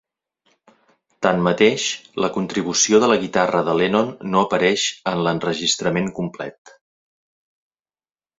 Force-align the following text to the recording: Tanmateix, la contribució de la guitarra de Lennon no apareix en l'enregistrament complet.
Tanmateix, 1.25 1.83
la 2.25 2.29
contribució 2.37 3.01
de 3.03 3.09
la 3.11 3.17
guitarra 3.25 3.61
de 3.69 3.75
Lennon 3.83 4.09
no 4.33 4.41
apareix 4.47 4.87
en 5.13 5.23
l'enregistrament 5.29 6.11
complet. 6.23 6.75